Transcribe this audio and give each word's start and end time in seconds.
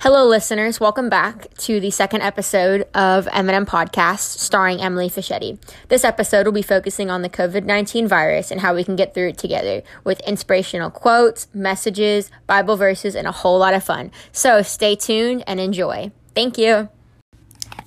Hello, 0.00 0.26
listeners. 0.26 0.80
Welcome 0.80 1.08
back 1.08 1.54
to 1.58 1.80
the 1.80 1.90
second 1.90 2.20
episode 2.20 2.86
of 2.94 3.26
M&M 3.32 3.64
Podcast 3.64 4.38
starring 4.38 4.82
Emily 4.82 5.08
Fischetti. 5.08 5.58
This 5.88 6.04
episode 6.04 6.44
will 6.44 6.52
be 6.52 6.62
focusing 6.62 7.10
on 7.10 7.22
the 7.22 7.30
COVID 7.30 7.64
19 7.64 8.06
virus 8.06 8.50
and 8.50 8.60
how 8.60 8.74
we 8.74 8.84
can 8.84 8.96
get 8.96 9.14
through 9.14 9.28
it 9.28 9.38
together 9.38 9.82
with 10.02 10.20
inspirational 10.20 10.90
quotes, 10.90 11.46
messages, 11.54 12.30
Bible 12.46 12.76
verses, 12.76 13.14
and 13.14 13.26
a 13.26 13.32
whole 13.32 13.58
lot 13.58 13.72
of 13.72 13.82
fun. 13.82 14.10
So 14.30 14.60
stay 14.60 14.94
tuned 14.94 15.42
and 15.46 15.58
enjoy. 15.58 16.12
Thank 16.34 16.58
you. 16.58 16.90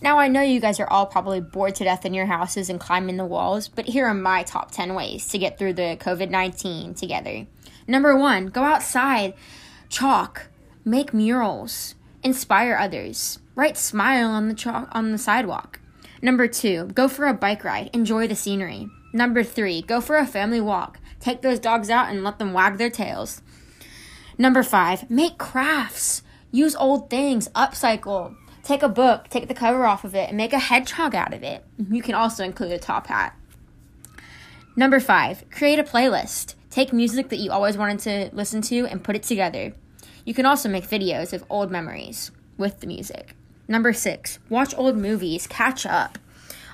Now, 0.02 0.18
I 0.18 0.28
know 0.28 0.42
you 0.42 0.60
guys 0.60 0.80
are 0.80 0.90
all 0.90 1.06
probably 1.06 1.42
bored 1.42 1.76
to 1.76 1.84
death 1.84 2.06
in 2.06 2.16
your 2.16 2.28
houses 2.28 2.70
and 2.70 2.80
climbing 2.80 3.18
the 3.18 3.26
walls, 3.26 3.68
but 3.68 3.86
here 3.86 4.08
are 4.08 4.14
my 4.14 4.42
top 4.44 4.72
10 4.72 4.96
ways 4.96 5.28
to 5.28 5.38
get 5.38 5.60
through 5.60 5.74
the 5.74 5.98
COVID 6.00 6.32
19 6.32 6.96
together. 6.96 7.46
Number 7.86 8.18
one, 8.18 8.48
go 8.48 8.64
outside, 8.64 9.36
chalk, 9.90 10.48
make 10.84 11.14
murals 11.14 11.96
Inspire 12.28 12.76
others. 12.76 13.40
Write 13.56 13.78
smile 13.78 14.30
on 14.32 14.50
the 14.50 14.54
chalk 14.54 14.90
on 14.92 15.14
the 15.14 15.18
sidewalk. 15.18 15.80
Number 16.22 16.46
2, 16.46 16.88
go 16.88 17.08
for 17.08 17.26
a 17.26 17.34
bike 17.34 17.64
ride. 17.64 17.90
Enjoy 17.94 18.28
the 18.28 18.36
scenery. 18.36 18.90
Number 19.14 19.46
3, 19.46 19.82
go 19.84 20.02
for 20.02 20.18
a 20.18 20.28
family 20.28 20.60
walk. 20.60 21.00
Take 21.22 21.42
those 21.42 21.58
dogs 21.58 21.90
out 21.90 22.10
and 22.10 22.26
let 22.26 22.38
them 22.38 22.52
wag 22.52 22.78
their 22.78 22.90
tails. 22.90 23.42
Number 24.38 24.62
5, 24.62 25.10
make 25.10 25.38
crafts. 25.38 26.22
Use 26.52 26.76
old 26.76 27.10
things, 27.10 27.48
upcycle. 27.56 28.36
Take 28.62 28.84
a 28.84 28.90
book, 28.90 29.30
take 29.30 29.48
the 29.48 29.54
cover 29.54 29.86
off 29.86 30.04
of 30.04 30.14
it, 30.14 30.28
and 30.28 30.36
make 30.36 30.52
a 30.52 30.60
hedgehog 30.60 31.16
out 31.16 31.34
of 31.34 31.44
it. 31.44 31.64
You 31.90 32.02
can 32.02 32.14
also 32.14 32.44
include 32.44 32.74
a 32.74 32.78
top 32.78 33.08
hat. 33.08 33.38
Number 34.76 35.00
5, 35.00 35.50
create 35.50 35.80
a 35.80 35.84
playlist. 35.84 36.56
Take 36.72 36.92
music 36.92 37.30
that 37.30 37.40
you 37.40 37.52
always 37.52 37.78
wanted 37.78 38.00
to 38.00 38.36
listen 38.36 38.62
to 38.64 38.86
and 38.88 39.02
put 39.02 39.16
it 39.16 39.24
together. 39.24 39.72
You 40.28 40.34
can 40.34 40.46
also 40.46 40.68
make 40.68 40.86
videos 40.86 41.32
of 41.32 41.46
old 41.50 41.72
memories 41.72 42.32
with 42.58 42.82
the 42.82 42.88
music. 42.88 43.34
Number 43.66 43.94
six, 43.94 44.40
watch 44.50 44.76
old 44.78 44.98
movies, 44.98 45.48
catch 45.48 45.86
up 45.86 46.18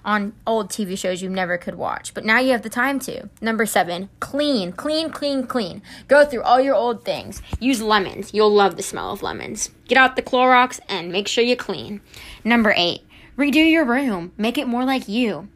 on 0.04 0.34
old 0.48 0.70
TV 0.70 0.98
shows 0.98 1.22
you 1.22 1.30
never 1.30 1.56
could 1.60 1.76
watch, 1.76 2.16
but 2.16 2.26
now 2.26 2.40
you 2.40 2.52
have 2.52 2.64
the 2.64 2.70
time 2.70 2.98
to. 3.02 3.30
Number 3.42 3.68
seven, 3.68 4.10
clean, 4.20 4.72
clean, 4.72 5.12
clean, 5.12 5.46
clean. 5.46 5.84
Go 6.08 6.26
through 6.26 6.42
all 6.42 6.60
your 6.60 6.74
old 6.74 7.06
things. 7.06 7.44
Use 7.60 7.80
lemons. 7.80 8.34
You'll 8.34 8.52
love 8.52 8.76
the 8.76 8.82
smell 8.82 9.12
of 9.12 9.22
lemons. 9.22 9.70
Get 9.88 10.00
out 10.00 10.16
the 10.16 10.24
Clorox 10.24 10.80
and 10.90 11.12
make 11.12 11.28
sure 11.28 11.44
you 11.44 11.56
clean. 11.56 12.02
Number 12.44 12.74
eight, 12.76 13.04
redo 13.38 13.70
your 13.70 13.86
room. 13.86 14.32
Make 14.36 14.58
it 14.58 14.68
more 14.68 14.84
like 14.84 15.08
you. 15.08 15.48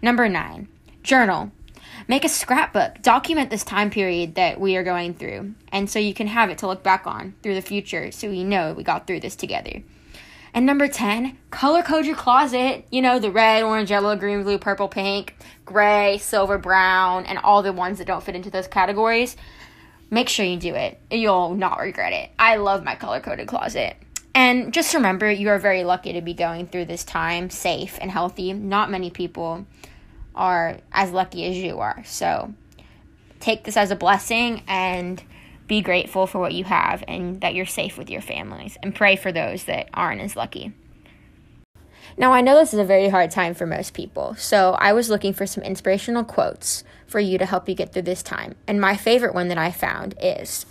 Number 0.00 0.26
nine, 0.26 0.68
journal. 1.02 1.52
Make 2.08 2.24
a 2.24 2.28
scrapbook. 2.28 3.02
Document 3.02 3.50
this 3.50 3.64
time 3.64 3.90
period 3.90 4.34
that 4.34 4.60
we 4.60 4.76
are 4.76 4.82
going 4.82 5.14
through. 5.14 5.54
And 5.70 5.88
so 5.88 5.98
you 5.98 6.14
can 6.14 6.26
have 6.26 6.50
it 6.50 6.58
to 6.58 6.66
look 6.66 6.82
back 6.82 7.06
on 7.06 7.34
through 7.42 7.54
the 7.54 7.62
future 7.62 8.10
so 8.10 8.28
we 8.28 8.44
know 8.44 8.72
we 8.72 8.82
got 8.82 9.06
through 9.06 9.20
this 9.20 9.36
together. 9.36 9.82
And 10.54 10.66
number 10.66 10.86
10, 10.86 11.38
color 11.50 11.82
code 11.82 12.04
your 12.04 12.16
closet. 12.16 12.86
You 12.90 13.00
know, 13.00 13.18
the 13.18 13.30
red, 13.30 13.62
orange, 13.62 13.90
yellow, 13.90 14.16
green, 14.16 14.42
blue, 14.42 14.58
purple, 14.58 14.88
pink, 14.88 15.34
gray, 15.64 16.18
silver, 16.18 16.58
brown, 16.58 17.24
and 17.24 17.38
all 17.38 17.62
the 17.62 17.72
ones 17.72 17.98
that 17.98 18.06
don't 18.06 18.22
fit 18.22 18.36
into 18.36 18.50
those 18.50 18.66
categories. 18.66 19.36
Make 20.10 20.28
sure 20.28 20.44
you 20.44 20.58
do 20.58 20.74
it. 20.74 21.00
You'll 21.10 21.54
not 21.54 21.80
regret 21.80 22.12
it. 22.12 22.30
I 22.38 22.56
love 22.56 22.84
my 22.84 22.96
color 22.96 23.20
coded 23.20 23.48
closet. 23.48 23.96
And 24.34 24.72
just 24.72 24.94
remember, 24.94 25.30
you 25.30 25.48
are 25.48 25.58
very 25.58 25.84
lucky 25.84 26.12
to 26.14 26.20
be 26.20 26.34
going 26.34 26.66
through 26.66 26.86
this 26.86 27.04
time 27.04 27.48
safe 27.48 27.98
and 28.00 28.10
healthy. 28.10 28.52
Not 28.52 28.90
many 28.90 29.10
people 29.10 29.66
are 30.34 30.78
as 30.92 31.10
lucky 31.10 31.46
as 31.46 31.56
you 31.56 31.78
are. 31.78 32.02
So 32.04 32.54
take 33.40 33.64
this 33.64 33.76
as 33.76 33.90
a 33.90 33.96
blessing 33.96 34.62
and 34.66 35.22
be 35.66 35.80
grateful 35.80 36.26
for 36.26 36.38
what 36.38 36.52
you 36.52 36.64
have 36.64 37.04
and 37.08 37.40
that 37.40 37.54
you're 37.54 37.66
safe 37.66 37.96
with 37.96 38.10
your 38.10 38.20
families 38.20 38.76
and 38.82 38.94
pray 38.94 39.16
for 39.16 39.32
those 39.32 39.64
that 39.64 39.88
aren't 39.94 40.20
as 40.20 40.36
lucky. 40.36 40.72
Now, 42.18 42.32
I 42.32 42.42
know 42.42 42.58
this 42.58 42.74
is 42.74 42.78
a 42.78 42.84
very 42.84 43.08
hard 43.08 43.30
time 43.30 43.54
for 43.54 43.66
most 43.66 43.94
people, 43.94 44.34
so 44.36 44.72
I 44.72 44.92
was 44.92 45.08
looking 45.08 45.32
for 45.32 45.46
some 45.46 45.64
inspirational 45.64 46.24
quotes 46.24 46.84
for 47.06 47.20
you 47.20 47.38
to 47.38 47.46
help 47.46 47.68
you 47.68 47.74
get 47.74 47.92
through 47.92 48.02
this 48.02 48.22
time. 48.22 48.54
And 48.66 48.80
my 48.80 48.96
favorite 48.96 49.34
one 49.34 49.48
that 49.48 49.56
I 49.56 49.70
found 49.70 50.14
is 50.20 50.66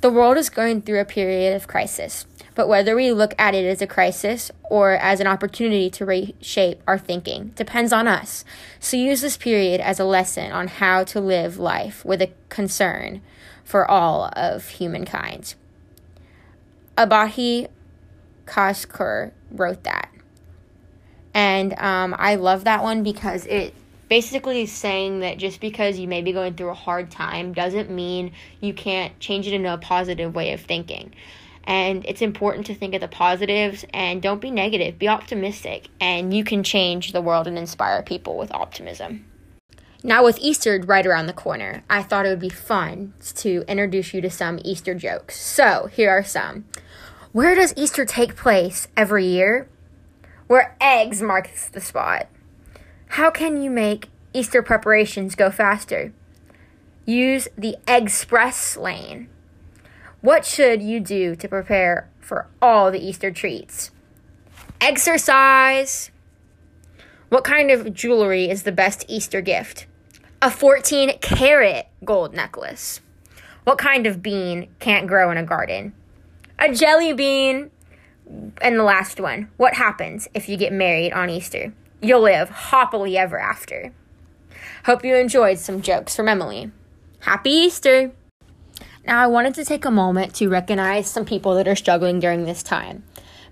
The 0.00 0.10
world 0.10 0.36
is 0.36 0.48
going 0.48 0.82
through 0.82 1.00
a 1.00 1.04
period 1.04 1.56
of 1.56 1.66
crisis. 1.66 2.24
But 2.54 2.68
whether 2.68 2.94
we 2.94 3.12
look 3.12 3.34
at 3.38 3.54
it 3.54 3.64
as 3.64 3.82
a 3.82 3.86
crisis 3.86 4.50
or 4.64 4.92
as 4.92 5.20
an 5.20 5.26
opportunity 5.26 5.90
to 5.90 6.04
reshape 6.04 6.82
our 6.86 6.98
thinking 6.98 7.52
depends 7.56 7.92
on 7.92 8.06
us. 8.08 8.44
So 8.80 8.96
use 8.96 9.20
this 9.20 9.36
period 9.36 9.80
as 9.80 10.00
a 10.00 10.04
lesson 10.04 10.52
on 10.52 10.68
how 10.68 11.04
to 11.04 11.20
live 11.20 11.58
life 11.58 12.04
with 12.04 12.22
a 12.22 12.32
concern 12.48 13.22
for 13.64 13.88
all 13.88 14.30
of 14.34 14.68
humankind. 14.68 15.54
Abahi 16.96 17.68
Kashkur 18.46 19.32
wrote 19.50 19.84
that. 19.84 20.10
And 21.34 21.78
um, 21.78 22.16
I 22.18 22.34
love 22.36 22.64
that 22.64 22.82
one 22.82 23.02
because 23.02 23.46
it 23.46 23.74
basically 24.08 24.66
saying 24.66 25.20
that 25.20 25.38
just 25.38 25.60
because 25.60 25.98
you 25.98 26.08
may 26.08 26.22
be 26.22 26.32
going 26.32 26.54
through 26.54 26.70
a 26.70 26.74
hard 26.74 27.10
time 27.10 27.52
doesn't 27.52 27.90
mean 27.90 28.32
you 28.60 28.72
can't 28.72 29.18
change 29.20 29.46
it 29.46 29.52
into 29.52 29.72
a 29.72 29.78
positive 29.78 30.34
way 30.34 30.52
of 30.52 30.60
thinking. 30.60 31.14
And 31.64 32.04
it's 32.06 32.22
important 32.22 32.66
to 32.66 32.74
think 32.74 32.94
of 32.94 33.02
the 33.02 33.08
positives 33.08 33.84
and 33.92 34.22
don't 34.22 34.40
be 34.40 34.50
negative, 34.50 34.98
be 34.98 35.08
optimistic, 35.08 35.88
and 36.00 36.32
you 36.32 36.42
can 36.42 36.62
change 36.62 37.12
the 37.12 37.20
world 37.20 37.46
and 37.46 37.58
inspire 37.58 38.02
people 38.02 38.38
with 38.38 38.50
optimism. 38.52 39.26
Now, 40.02 40.24
with 40.24 40.38
Easter 40.40 40.80
right 40.86 41.06
around 41.06 41.26
the 41.26 41.32
corner, 41.32 41.82
I 41.90 42.02
thought 42.02 42.24
it 42.24 42.30
would 42.30 42.38
be 42.38 42.48
fun 42.48 43.12
to 43.34 43.64
introduce 43.68 44.14
you 44.14 44.20
to 44.22 44.30
some 44.30 44.60
Easter 44.64 44.94
jokes. 44.94 45.38
So, 45.38 45.90
here 45.92 46.08
are 46.08 46.24
some. 46.24 46.64
Where 47.32 47.54
does 47.54 47.74
Easter 47.76 48.06
take 48.06 48.36
place 48.36 48.88
every 48.96 49.26
year? 49.26 49.68
Where 50.46 50.76
eggs 50.80 51.20
marks 51.20 51.68
the 51.68 51.80
spot. 51.80 52.28
How 53.12 53.30
can 53.30 53.62
you 53.62 53.70
make 53.70 54.08
Easter 54.32 54.62
preparations 54.62 55.34
go 55.34 55.50
faster? 55.50 56.12
Use 57.06 57.48
the 57.56 57.76
express 57.86 58.76
lane. 58.76 59.28
What 60.20 60.44
should 60.44 60.82
you 60.82 61.00
do 61.00 61.34
to 61.36 61.48
prepare 61.48 62.10
for 62.20 62.48
all 62.60 62.90
the 62.90 63.00
Easter 63.00 63.30
treats? 63.30 63.90
Exercise. 64.80 66.10
What 67.30 67.44
kind 67.44 67.70
of 67.70 67.94
jewelry 67.94 68.50
is 68.50 68.64
the 68.64 68.72
best 68.72 69.04
Easter 69.08 69.40
gift? 69.40 69.86
A 70.42 70.50
14 70.50 71.18
karat 71.20 71.88
gold 72.04 72.34
necklace. 72.34 73.00
What 73.64 73.78
kind 73.78 74.06
of 74.06 74.22
bean 74.22 74.68
can't 74.80 75.06
grow 75.06 75.30
in 75.30 75.38
a 75.38 75.44
garden? 75.44 75.94
A 76.58 76.72
jelly 76.72 77.12
bean. 77.12 77.70
And 78.60 78.78
the 78.78 78.84
last 78.84 79.18
one. 79.18 79.50
What 79.56 79.74
happens 79.74 80.28
if 80.34 80.48
you 80.48 80.56
get 80.56 80.72
married 80.72 81.12
on 81.12 81.30
Easter? 81.30 81.72
You'll 82.00 82.20
live 82.20 82.48
happily 82.48 83.18
ever 83.18 83.40
after. 83.40 83.92
Hope 84.84 85.04
you 85.04 85.16
enjoyed 85.16 85.58
some 85.58 85.82
jokes 85.82 86.14
from 86.14 86.28
Emily. 86.28 86.70
Happy 87.20 87.50
Easter! 87.50 88.12
Now, 89.04 89.20
I 89.20 89.26
wanted 89.26 89.54
to 89.54 89.64
take 89.64 89.84
a 89.84 89.90
moment 89.90 90.32
to 90.36 90.48
recognize 90.48 91.10
some 91.10 91.24
people 91.24 91.56
that 91.56 91.66
are 91.66 91.74
struggling 91.74 92.20
during 92.20 92.44
this 92.44 92.62
time. 92.62 93.02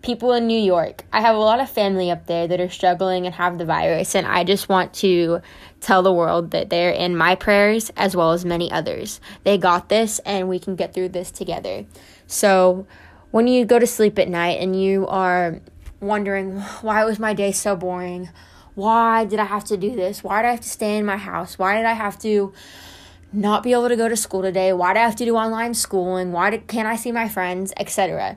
People 0.00 0.32
in 0.32 0.46
New 0.46 0.60
York. 0.60 1.04
I 1.12 1.22
have 1.22 1.34
a 1.34 1.40
lot 1.40 1.58
of 1.58 1.68
family 1.68 2.08
up 2.08 2.26
there 2.26 2.46
that 2.46 2.60
are 2.60 2.68
struggling 2.68 3.26
and 3.26 3.34
have 3.34 3.58
the 3.58 3.64
virus, 3.64 4.14
and 4.14 4.28
I 4.28 4.44
just 4.44 4.68
want 4.68 4.94
to 4.94 5.40
tell 5.80 6.04
the 6.04 6.12
world 6.12 6.52
that 6.52 6.70
they're 6.70 6.92
in 6.92 7.16
my 7.16 7.34
prayers 7.34 7.90
as 7.96 8.14
well 8.14 8.30
as 8.30 8.44
many 8.44 8.70
others. 8.70 9.20
They 9.42 9.58
got 9.58 9.88
this, 9.88 10.20
and 10.20 10.48
we 10.48 10.60
can 10.60 10.76
get 10.76 10.94
through 10.94 11.08
this 11.08 11.32
together. 11.32 11.84
So, 12.28 12.86
when 13.32 13.48
you 13.48 13.64
go 13.64 13.80
to 13.80 13.88
sleep 13.88 14.20
at 14.20 14.28
night 14.28 14.60
and 14.60 14.80
you 14.80 15.04
are 15.08 15.60
wondering, 16.06 16.60
why 16.80 17.04
was 17.04 17.18
my 17.18 17.34
day 17.34 17.52
so 17.52 17.76
boring? 17.76 18.30
Why 18.74 19.24
did 19.24 19.38
I 19.38 19.44
have 19.44 19.64
to 19.64 19.76
do 19.76 19.96
this? 19.96 20.22
Why 20.22 20.42
did 20.42 20.48
I 20.48 20.50
have 20.52 20.60
to 20.60 20.68
stay 20.68 20.98
in 20.98 21.06
my 21.06 21.16
house? 21.16 21.58
Why 21.58 21.76
did 21.76 21.86
I 21.86 21.94
have 21.94 22.18
to 22.20 22.52
not 23.32 23.62
be 23.62 23.72
able 23.72 23.88
to 23.88 23.96
go 23.96 24.08
to 24.08 24.16
school 24.16 24.42
today? 24.42 24.72
Why 24.72 24.92
do 24.92 25.00
I 25.00 25.02
have 25.02 25.16
to 25.16 25.24
do 25.24 25.36
online 25.36 25.74
schooling? 25.74 26.32
Why 26.32 26.50
do, 26.50 26.58
can't 26.58 26.86
I 26.86 26.96
see 26.96 27.12
my 27.12 27.28
friends, 27.28 27.72
etc. 27.78 28.36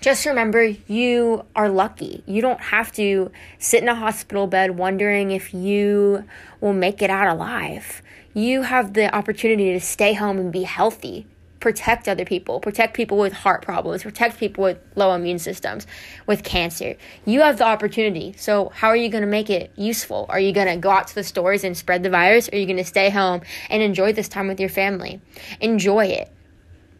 Just 0.00 0.26
remember 0.26 0.62
you 0.86 1.46
are 1.56 1.70
lucky. 1.70 2.22
You 2.26 2.42
don't 2.42 2.60
have 2.60 2.92
to 2.92 3.30
sit 3.58 3.82
in 3.82 3.88
a 3.88 3.94
hospital 3.94 4.46
bed 4.46 4.76
wondering 4.76 5.30
if 5.30 5.54
you 5.54 6.24
will 6.60 6.74
make 6.74 7.00
it 7.00 7.08
out 7.08 7.26
alive. 7.26 8.02
You 8.34 8.62
have 8.62 8.92
the 8.92 9.14
opportunity 9.14 9.72
to 9.72 9.80
stay 9.80 10.12
home 10.12 10.38
and 10.38 10.52
be 10.52 10.64
healthy 10.64 11.26
protect 11.64 12.10
other 12.10 12.26
people, 12.26 12.60
protect 12.60 12.92
people 12.92 13.16
with 13.16 13.32
heart 13.32 13.62
problems, 13.62 14.02
protect 14.02 14.38
people 14.38 14.62
with 14.64 14.76
low 14.96 15.14
immune 15.14 15.38
systems, 15.38 15.86
with 16.26 16.44
cancer. 16.44 16.94
You 17.24 17.40
have 17.40 17.56
the 17.56 17.64
opportunity. 17.64 18.34
So, 18.36 18.68
how 18.74 18.88
are 18.88 18.96
you 18.96 19.08
going 19.08 19.22
to 19.22 19.26
make 19.26 19.48
it 19.48 19.72
useful? 19.74 20.26
Are 20.28 20.38
you 20.38 20.52
going 20.52 20.66
to 20.66 20.76
go 20.76 20.90
out 20.90 21.08
to 21.08 21.14
the 21.14 21.24
stores 21.24 21.64
and 21.64 21.74
spread 21.74 22.02
the 22.02 22.10
virus? 22.10 22.50
Or 22.50 22.56
are 22.56 22.58
you 22.58 22.66
going 22.66 22.76
to 22.76 22.84
stay 22.84 23.08
home 23.08 23.40
and 23.70 23.82
enjoy 23.82 24.12
this 24.12 24.28
time 24.28 24.46
with 24.46 24.60
your 24.60 24.68
family? 24.68 25.22
Enjoy 25.58 26.04
it, 26.04 26.30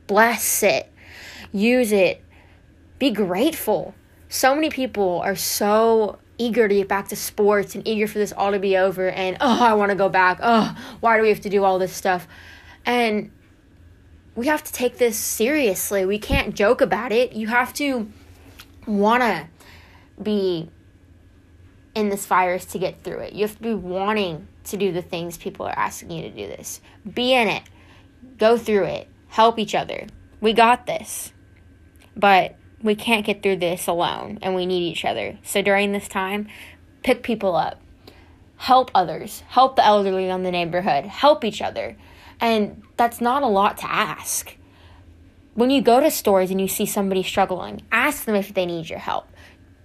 bless 0.06 0.62
it, 0.62 0.90
use 1.52 1.92
it, 1.92 2.24
be 2.98 3.10
grateful. 3.10 3.94
So 4.30 4.54
many 4.54 4.70
people 4.70 5.20
are 5.20 5.36
so 5.36 6.20
eager 6.38 6.68
to 6.68 6.74
get 6.74 6.88
back 6.88 7.08
to 7.08 7.16
sports 7.16 7.74
and 7.74 7.86
eager 7.86 8.06
for 8.08 8.16
this 8.16 8.32
all 8.32 8.52
to 8.52 8.58
be 8.58 8.78
over 8.78 9.10
and 9.10 9.36
oh 9.42 9.62
I 9.62 9.74
want 9.74 9.90
to 9.90 9.94
go 9.94 10.08
back. 10.08 10.38
Oh, 10.42 10.74
why 11.00 11.18
do 11.18 11.22
we 11.22 11.28
have 11.28 11.42
to 11.42 11.50
do 11.50 11.64
all 11.64 11.78
this 11.78 11.92
stuff? 11.92 12.26
And 12.86 13.30
we 14.36 14.46
have 14.46 14.64
to 14.64 14.72
take 14.72 14.98
this 14.98 15.16
seriously. 15.16 16.04
We 16.04 16.18
can't 16.18 16.54
joke 16.54 16.80
about 16.80 17.12
it. 17.12 17.32
You 17.32 17.48
have 17.48 17.72
to 17.74 18.10
want 18.86 19.22
to 19.22 19.46
be 20.22 20.68
in 21.94 22.08
this 22.08 22.26
virus 22.26 22.64
to 22.66 22.78
get 22.78 23.02
through 23.04 23.18
it. 23.18 23.32
You 23.32 23.42
have 23.42 23.56
to 23.56 23.62
be 23.62 23.74
wanting 23.74 24.48
to 24.64 24.76
do 24.76 24.92
the 24.92 25.02
things 25.02 25.36
people 25.36 25.66
are 25.66 25.78
asking 25.78 26.10
you 26.10 26.22
to 26.22 26.30
do 26.30 26.46
this. 26.48 26.80
Be 27.12 27.32
in 27.32 27.48
it. 27.48 27.62
Go 28.38 28.58
through 28.58 28.84
it. 28.84 29.08
Help 29.28 29.58
each 29.58 29.74
other. 29.74 30.06
We 30.40 30.52
got 30.52 30.86
this. 30.86 31.32
But 32.16 32.56
we 32.82 32.94
can't 32.94 33.24
get 33.24 33.42
through 33.42 33.56
this 33.56 33.86
alone 33.86 34.38
and 34.42 34.54
we 34.54 34.66
need 34.66 34.82
each 34.82 35.04
other. 35.04 35.38
So 35.42 35.62
during 35.62 35.92
this 35.92 36.08
time, 36.08 36.48
pick 37.02 37.22
people 37.22 37.54
up. 37.54 37.80
Help 38.56 38.90
others. 38.94 39.42
Help 39.48 39.76
the 39.76 39.84
elderly 39.84 40.28
in 40.28 40.42
the 40.42 40.50
neighborhood. 40.50 41.04
Help 41.04 41.44
each 41.44 41.62
other. 41.62 41.96
And 42.40 42.82
that's 42.96 43.20
not 43.20 43.42
a 43.42 43.48
lot 43.48 43.78
to 43.78 43.90
ask. 43.90 44.56
When 45.54 45.70
you 45.70 45.82
go 45.82 46.00
to 46.00 46.10
stores 46.10 46.50
and 46.50 46.60
you 46.60 46.68
see 46.68 46.86
somebody 46.86 47.22
struggling, 47.22 47.82
ask 47.92 48.24
them 48.24 48.34
if 48.34 48.52
they 48.52 48.66
need 48.66 48.88
your 48.88 48.98
help. 48.98 49.28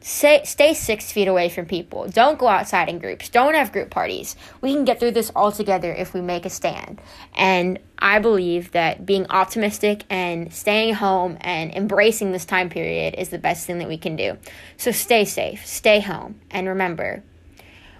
Stay, 0.01 0.42
stay 0.46 0.74
six 0.74 1.12
feet 1.12 1.28
away 1.28 1.50
from 1.50 1.66
people. 1.66 2.07
Don't 2.07 2.40
go 2.40 2.48
outside 2.48 2.88
in 2.88 3.00
groups. 3.00 3.28
Don't 3.28 3.54
have 3.54 3.74
group 3.74 3.90
parties. 3.90 4.36
We 4.62 4.74
can 4.74 4.86
get 4.86 5.00
through 5.00 5.12
this 5.12 5.30
all 5.36 5.51
together 5.51 5.92
if 5.94 6.13
we 6.13 6.22
make 6.22 6.46
a 6.46 6.50
stand. 6.50 7.01
And 7.36 7.80
I 8.00 8.19
believe 8.19 8.72
that 8.72 9.06
being 9.06 9.28
optimistic 9.30 10.06
and 10.10 10.54
staying 10.54 10.94
home 10.96 11.38
and 11.42 11.74
embracing 11.74 12.31
this 12.31 12.46
time 12.46 12.69
period 12.69 13.16
is 13.18 13.30
the 13.30 13.38
best 13.38 13.68
thing 13.68 13.80
that 13.80 13.90
we 13.90 13.98
can 13.98 14.16
do. 14.16 14.38
So 14.78 14.92
stay 14.92 15.25
safe, 15.25 15.66
stay 15.66 16.00
home, 16.00 16.40
and 16.50 16.68
remember, 16.68 17.24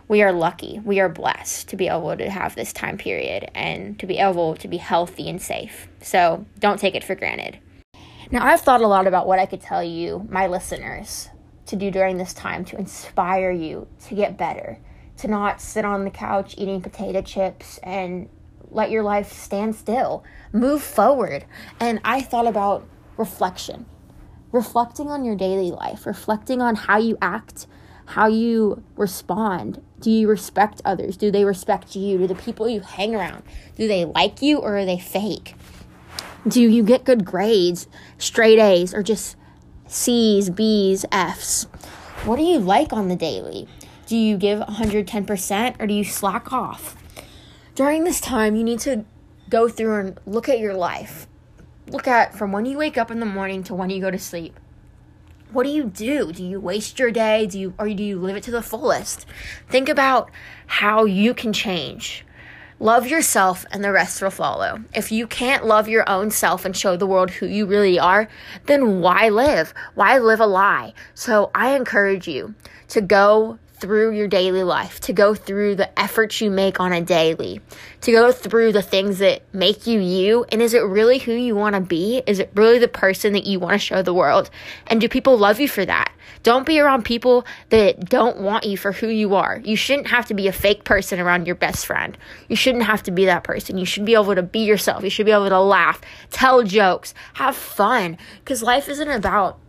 we 0.10 0.24
are 0.24 0.34
lucky, 0.34 0.82
we 0.84 1.00
are 1.00 1.08
blessed 1.08 1.70
to 1.70 1.78
be 1.78 1.88
able 1.88 2.18
to 2.18 2.30
have 2.30 2.56
this 2.56 2.74
time 2.74 2.98
period 2.98 3.50
and 3.54 3.98
to 4.00 4.08
be 4.08 4.18
able 4.18 4.56
to 4.56 4.68
be 4.68 4.78
healthy 4.78 5.30
and 5.30 5.40
safe. 5.42 5.88
So 6.02 6.46
don't 6.58 6.80
take 6.80 6.96
it 6.96 7.04
for 7.04 7.16
granted. 7.16 7.60
Now, 8.32 8.44
I've 8.46 8.62
thought 8.62 8.82
a 8.82 8.88
lot 8.88 9.08
about 9.08 9.28
what 9.28 9.40
I 9.40 9.46
could 9.46 9.62
tell 9.62 9.84
you, 9.84 10.28
my 10.30 10.48
listeners, 10.48 11.30
to 11.68 11.76
do 11.76 11.92
during 11.92 12.18
this 12.18 12.34
time 12.34 12.66
to 12.66 12.78
inspire 12.78 13.52
you 13.52 13.88
to 14.08 14.16
get 14.16 14.36
better, 14.36 14.80
to 15.18 15.28
not 15.28 15.62
sit 15.62 15.86
on 15.86 16.04
the 16.04 16.12
couch 16.12 16.56
eating 16.58 16.82
potato 16.82 17.22
chips 17.22 17.80
and 17.84 18.30
let 18.72 18.90
your 18.90 19.04
life 19.04 19.32
stand 19.32 19.76
still. 19.76 20.24
Move 20.52 20.82
forward. 20.82 21.46
And 21.80 22.02
I 22.04 22.22
thought 22.22 22.48
about 22.48 22.88
reflection. 23.18 23.86
Reflecting 24.52 25.10
on 25.10 25.24
your 25.24 25.36
daily 25.36 25.70
life, 25.70 26.08
reflecting 26.08 26.62
on 26.62 26.76
how 26.76 26.98
you 26.98 27.16
act, 27.22 27.68
how 28.10 28.28
you 28.28 28.84
respond. 28.96 29.84
Do 30.00 30.10
you 30.10 30.28
respect 30.28 30.82
others? 30.84 31.16
Do 31.16 31.30
they 31.32 31.46
respect 31.46 31.96
you? 31.96 32.18
Do 32.18 32.28
the 32.28 32.36
people 32.36 32.68
you 32.68 32.82
hang 32.82 33.16
around, 33.16 33.44
do 33.76 33.88
they 33.88 34.06
like 34.06 34.42
you 34.42 34.58
or 34.58 34.78
are 34.78 34.86
they 34.86 35.00
fake? 35.00 35.56
Do 36.48 36.62
you 36.62 36.84
get 36.84 37.04
good 37.04 37.26
grades, 37.26 37.88
straight 38.18 38.60
A's, 38.60 38.94
or 38.94 39.04
just 39.04 39.36
C's, 39.88 40.50
B's, 40.50 41.06
F's. 41.12 41.64
What 42.24 42.38
do 42.38 42.44
you 42.44 42.60
like 42.60 42.94
on 42.94 43.10
the 43.10 43.16
daily? 43.16 43.68
Do 44.06 44.16
you 44.16 44.38
give 44.38 44.60
110% 44.60 45.76
or 45.80 45.88
do 45.88 45.94
you 45.94 46.04
slack 46.04 46.54
off? 46.54 46.96
During 47.76 48.04
this 48.04 48.22
time, 48.22 48.56
you 48.56 48.64
need 48.64 48.80
to 48.82 49.06
go 49.50 49.68
through 49.68 50.00
and 50.00 50.20
look 50.26 50.50
at 50.50 50.60
your 50.60 50.74
life. 50.74 51.28
Look 51.88 52.08
at 52.08 52.36
from 52.36 52.52
when 52.52 52.66
you 52.66 52.78
wake 52.78 52.98
up 52.98 53.12
in 53.12 53.20
the 53.20 53.26
morning 53.26 53.64
to 53.64 53.76
when 53.76 53.90
you 53.90 54.00
go 54.02 54.12
to 54.12 54.20
sleep. 54.20 54.60
What 55.52 55.64
do 55.64 55.70
you 55.70 55.86
do? 55.86 56.32
Do 56.32 56.44
you 56.44 56.60
waste 56.60 57.00
your 57.00 57.10
day? 57.10 57.48
Do 57.48 57.60
you 57.60 57.74
or 57.80 57.90
do 57.90 58.04
you 58.04 58.20
live 58.20 58.36
it 58.36 58.44
to 58.44 58.52
the 58.52 58.62
fullest? 58.62 59.26
Think 59.68 59.90
about 59.90 60.30
how 60.68 61.06
you 61.06 61.34
can 61.34 61.54
change. 61.54 62.24
Love 62.80 63.08
yourself 63.08 63.66
and 63.72 63.84
the 63.84 63.92
rest 63.92 64.22
will 64.22 64.30
follow. 64.30 64.84
If 64.94 65.12
you 65.12 65.26
can't 65.26 65.66
love 65.66 65.90
your 65.90 66.08
own 66.08 66.30
self 66.30 66.66
and 66.66 66.78
show 66.78 66.96
the 66.96 67.08
world 67.08 67.32
who 67.32 67.48
you 67.48 67.66
really 67.66 68.00
are, 68.00 68.30
then 68.68 69.02
why 69.02 69.30
live? 69.30 69.74
Why 69.96 70.20
live 70.20 70.40
a 70.40 70.46
lie? 70.46 70.94
So 71.16 71.50
I 71.56 71.76
encourage 71.76 72.28
you 72.28 72.54
to 72.90 73.02
go 73.02 73.58
through 73.80 74.12
your 74.12 74.28
daily 74.28 74.64
life, 74.64 75.00
to 75.02 75.14
go 75.14 75.34
through 75.34 75.76
the 75.76 76.00
efforts 76.00 76.42
you 76.42 76.50
make 76.50 76.80
on 76.80 76.92
a 76.92 77.02
daily, 77.02 77.62
to 78.02 78.12
go 78.12 78.32
through 78.32 78.72
the 78.72 78.82
things 78.82 79.20
that 79.20 79.42
make 79.54 79.88
you 79.88 80.00
you. 80.00 80.46
And 80.52 80.62
is 80.62 80.74
it 80.74 80.80
really 80.80 81.20
who 81.20 81.32
you 81.32 81.56
want 81.56 81.76
to 81.76 81.82
be? 81.82 82.22
Is 82.28 82.40
it 82.40 82.52
really 82.56 82.80
the 82.80 82.88
person 82.88 83.34
that 83.34 83.46
you 83.46 83.60
want 83.60 83.74
to 83.74 83.80
show 83.80 84.02
the 84.02 84.14
world? 84.14 84.50
And 84.88 85.00
do 85.00 85.10
people 85.10 85.38
love 85.38 85.60
you 85.60 85.68
for 85.68 85.86
that? 85.86 86.12
Don't 86.44 86.66
be 86.66 86.80
around 86.80 87.04
people 87.04 87.46
that 87.70 88.10
don't 88.10 88.40
want 88.40 88.64
you 88.66 88.78
for 88.78 88.92
who 88.92 89.08
you 89.08 89.36
are. 89.36 89.62
You 89.64 89.76
shouldn't 89.76 90.08
have 90.08 90.28
to 90.28 90.34
be 90.34 90.48
a 90.48 90.54
fake 90.54 90.84
person 90.84 91.20
around 91.20 91.46
your 91.46 91.56
best 91.56 91.86
friend. 91.86 92.18
You 92.48 92.56
shouldn't 92.56 92.86
have 92.86 93.04
to 93.04 93.12
be 93.12 93.26
that 93.26 93.44
person. 93.44 93.78
You 93.78 93.86
should 93.86 94.06
be 94.06 94.14
able 94.14 94.36
to 94.36 94.44
be 94.44 94.60
yourself. 94.60 95.04
You 95.04 95.10
should 95.10 95.26
be 95.26 95.32
able 95.32 95.50
to 95.50 95.60
laugh, 95.60 96.02
tell 96.30 96.64
jokes, 96.64 97.14
have 97.34 97.56
fun. 97.56 98.18
Because 98.40 98.64
life 98.64 98.88
isn't 98.88 99.10
about 99.10 99.60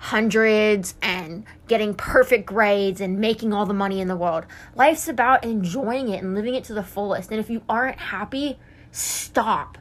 hundreds 0.00 0.94
and 1.02 1.44
getting 1.68 1.94
perfect 1.94 2.46
grades 2.46 3.02
and 3.02 3.18
making 3.18 3.52
all 3.52 3.66
the 3.66 3.74
money 3.74 4.00
in 4.00 4.08
the 4.08 4.16
world. 4.16 4.46
Life's 4.74 5.06
about 5.06 5.44
enjoying 5.44 6.08
it 6.08 6.22
and 6.22 6.34
living 6.34 6.54
it 6.54 6.64
to 6.64 6.74
the 6.74 6.82
fullest. 6.82 7.30
And 7.30 7.38
if 7.38 7.50
you 7.50 7.62
aren't 7.68 7.98
happy, 7.98 8.58
stop. 8.90 9.76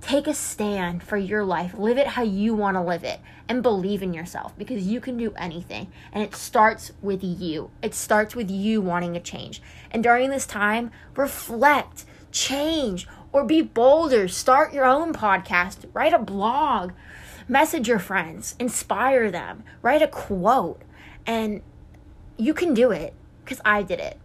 Take 0.00 0.28
a 0.28 0.34
stand 0.34 1.02
for 1.02 1.16
your 1.16 1.44
life. 1.44 1.74
Live 1.76 1.98
it 1.98 2.06
how 2.06 2.22
you 2.22 2.54
want 2.54 2.76
to 2.76 2.80
live 2.80 3.02
it 3.02 3.18
and 3.48 3.60
believe 3.60 4.04
in 4.04 4.14
yourself 4.14 4.56
because 4.56 4.86
you 4.86 5.00
can 5.00 5.16
do 5.16 5.34
anything. 5.36 5.90
And 6.12 6.22
it 6.22 6.36
starts 6.36 6.92
with 7.02 7.24
you. 7.24 7.72
It 7.82 7.92
starts 7.92 8.36
with 8.36 8.48
you 8.48 8.80
wanting 8.80 9.14
to 9.14 9.20
change. 9.20 9.60
And 9.90 10.00
during 10.00 10.30
this 10.30 10.46
time, 10.46 10.92
reflect, 11.16 12.04
change, 12.30 13.08
or 13.36 13.44
be 13.44 13.60
bolder. 13.60 14.26
Start 14.26 14.72
your 14.72 14.86
own 14.86 15.12
podcast, 15.12 15.84
write 15.92 16.14
a 16.14 16.18
blog, 16.18 16.92
message 17.46 17.86
your 17.86 17.98
friends, 17.98 18.56
inspire 18.58 19.30
them, 19.30 19.62
write 19.82 20.00
a 20.00 20.08
quote. 20.08 20.80
And 21.26 21.60
you 22.38 22.54
can 22.54 22.72
do 22.72 22.92
it 22.92 23.12
because 23.44 23.60
I 23.62 23.82
did 23.82 24.00
it. 24.00 24.18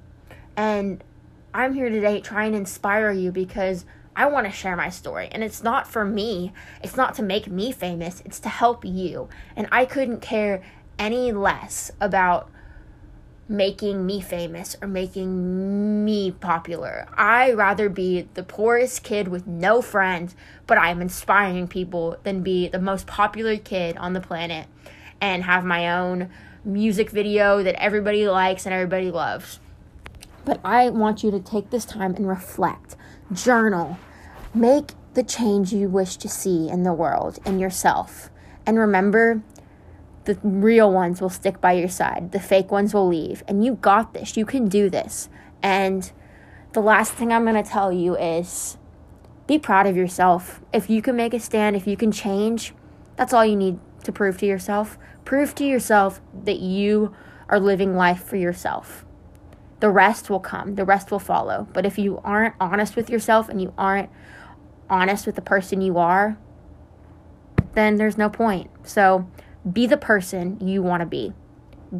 And 0.55 1.03
I'm 1.53 1.73
here 1.73 1.89
today 1.89 2.21
trying 2.21 2.53
to 2.53 2.57
inspire 2.59 3.11
you 3.11 3.33
because 3.33 3.83
I 4.15 4.27
want 4.27 4.45
to 4.45 4.51
share 4.53 4.77
my 4.77 4.87
story. 4.87 5.27
And 5.29 5.43
it's 5.43 5.61
not 5.61 5.89
for 5.89 6.05
me, 6.05 6.53
it's 6.81 6.95
not 6.95 7.13
to 7.15 7.21
make 7.21 7.47
me 7.47 7.73
famous, 7.73 8.21
it's 8.23 8.39
to 8.39 8.49
help 8.49 8.85
you. 8.85 9.27
And 9.57 9.67
I 9.73 9.83
couldn't 9.83 10.21
care 10.21 10.63
any 10.97 11.33
less 11.33 11.91
about 11.99 12.49
making 13.47 14.05
me 14.05 14.21
famous 14.21 14.77
or 14.81 14.87
making 14.87 16.05
me 16.05 16.31
popular. 16.31 17.07
I 17.15 17.51
rather 17.51 17.89
be 17.89 18.27
the 18.33 18.43
poorest 18.43 19.03
kid 19.03 19.27
with 19.27 19.45
no 19.45 19.81
friends, 19.81 20.35
but 20.67 20.77
I'm 20.77 21.01
inspiring 21.01 21.67
people 21.67 22.17
than 22.23 22.43
be 22.43 22.67
the 22.67 22.79
most 22.79 23.07
popular 23.07 23.57
kid 23.57 23.97
on 23.97 24.13
the 24.13 24.21
planet 24.21 24.67
and 25.19 25.43
have 25.43 25.65
my 25.65 25.91
own 25.91 26.29
music 26.63 27.09
video 27.09 27.63
that 27.63 27.81
everybody 27.81 28.27
likes 28.27 28.65
and 28.65 28.73
everybody 28.73 29.11
loves. 29.11 29.59
But 30.45 30.59
I 30.63 30.89
want 30.89 31.23
you 31.23 31.31
to 31.31 31.39
take 31.39 31.69
this 31.69 31.85
time 31.85 32.15
and 32.15 32.27
reflect, 32.27 32.95
journal, 33.31 33.99
make 34.53 34.91
the 35.13 35.23
change 35.23 35.73
you 35.73 35.87
wish 35.87 36.17
to 36.17 36.29
see 36.29 36.69
in 36.69 36.83
the 36.83 36.93
world 36.93 37.39
and 37.45 37.59
yourself. 37.59 38.29
And 38.65 38.79
remember, 38.79 39.43
the 40.25 40.37
real 40.43 40.91
ones 40.91 41.19
will 41.21 41.29
stick 41.29 41.59
by 41.59 41.73
your 41.73 41.89
side, 41.89 42.31
the 42.31 42.39
fake 42.39 42.71
ones 42.71 42.93
will 42.93 43.07
leave. 43.07 43.43
And 43.47 43.65
you 43.65 43.75
got 43.75 44.13
this, 44.13 44.37
you 44.37 44.45
can 44.45 44.67
do 44.67 44.89
this. 44.89 45.29
And 45.61 46.11
the 46.73 46.81
last 46.81 47.13
thing 47.13 47.31
I'm 47.31 47.43
going 47.43 47.61
to 47.61 47.69
tell 47.69 47.91
you 47.91 48.15
is 48.15 48.77
be 49.47 49.59
proud 49.59 49.87
of 49.87 49.97
yourself. 49.97 50.61
If 50.71 50.89
you 50.89 51.01
can 51.01 51.15
make 51.15 51.33
a 51.33 51.39
stand, 51.39 51.75
if 51.75 51.87
you 51.87 51.97
can 51.97 52.11
change, 52.11 52.73
that's 53.15 53.33
all 53.33 53.45
you 53.45 53.55
need 53.55 53.79
to 54.03 54.11
prove 54.11 54.37
to 54.37 54.45
yourself. 54.45 54.97
Prove 55.25 55.53
to 55.55 55.65
yourself 55.65 56.21
that 56.43 56.59
you 56.59 57.15
are 57.49 57.59
living 57.59 57.95
life 57.95 58.23
for 58.23 58.37
yourself. 58.37 59.05
The 59.79 59.89
rest 59.89 60.29
will 60.29 60.39
come, 60.39 60.75
the 60.75 60.85
rest 60.85 61.11
will 61.11 61.19
follow. 61.19 61.67
But 61.73 61.85
if 61.85 61.97
you 61.97 62.19
aren't 62.23 62.55
honest 62.59 62.95
with 62.95 63.09
yourself 63.09 63.49
and 63.49 63.61
you 63.61 63.73
aren't 63.77 64.09
honest 64.89 65.25
with 65.25 65.35
the 65.35 65.41
person 65.41 65.81
you 65.81 65.97
are, 65.97 66.37
then 67.73 67.95
there's 67.95 68.17
no 68.17 68.29
point. 68.29 68.69
So 68.83 69.29
be 69.69 69.87
the 69.87 69.97
person 69.97 70.57
you 70.65 70.81
want 70.81 71.01
to 71.01 71.05
be. 71.05 71.33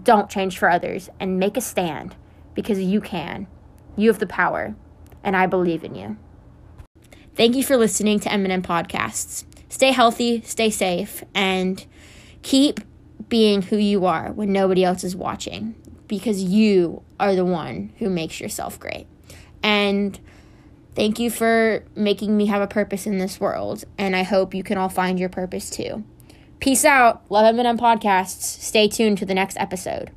Don't 0.03 0.29
change 0.29 0.57
for 0.57 0.69
others 0.69 1.09
and 1.19 1.39
make 1.39 1.57
a 1.57 1.61
stand 1.61 2.15
because 2.53 2.79
you 2.79 3.01
can. 3.01 3.47
You 3.97 4.09
have 4.09 4.19
the 4.19 4.27
power, 4.27 4.75
and 5.23 5.35
I 5.35 5.47
believe 5.47 5.83
in 5.83 5.95
you. 5.95 6.17
Thank 7.35 7.55
you 7.55 7.63
for 7.63 7.77
listening 7.77 8.19
to 8.21 8.31
M&M 8.31 8.61
Podcasts. 8.61 9.45
Stay 9.69 9.91
healthy, 9.91 10.41
stay 10.41 10.69
safe, 10.69 11.23
and 11.33 11.85
keep 12.41 12.79
being 13.29 13.61
who 13.61 13.77
you 13.77 14.05
are 14.05 14.31
when 14.31 14.51
nobody 14.51 14.83
else 14.83 15.03
is 15.03 15.15
watching 15.15 15.75
because 16.07 16.43
you 16.43 17.01
are 17.19 17.35
the 17.35 17.45
one 17.45 17.93
who 17.99 18.09
makes 18.09 18.41
yourself 18.41 18.79
great. 18.79 19.07
And 19.63 20.19
thank 20.93 21.19
you 21.19 21.29
for 21.29 21.85
making 21.95 22.35
me 22.35 22.47
have 22.47 22.61
a 22.61 22.67
purpose 22.67 23.07
in 23.07 23.17
this 23.17 23.39
world, 23.39 23.85
and 23.97 24.15
I 24.15 24.23
hope 24.23 24.53
you 24.53 24.63
can 24.63 24.77
all 24.77 24.89
find 24.89 25.19
your 25.19 25.29
purpose 25.29 25.69
too. 25.69 26.03
Peace 26.61 26.85
out. 26.85 27.23
Love 27.31 27.47
M&M 27.57 27.77
Podcasts. 27.79 28.43
Stay 28.43 28.87
tuned 28.87 29.17
to 29.17 29.25
the 29.25 29.33
next 29.33 29.57
episode. 29.57 30.11